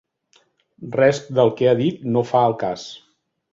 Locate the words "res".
0.95-1.19